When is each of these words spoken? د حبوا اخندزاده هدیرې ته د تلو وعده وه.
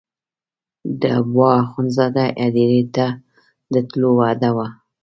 د 0.99 1.01
حبوا 1.17 1.51
اخندزاده 1.65 2.25
هدیرې 2.43 2.81
ته 2.95 3.07
د 3.73 3.75
تلو 3.89 4.09
وعده 4.19 4.49
وه. 4.55 4.67